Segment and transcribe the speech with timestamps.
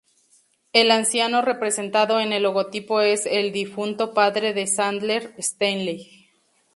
[0.73, 6.27] El anciano representado en el logotipo es el difunto padre de Sandler, Stanley.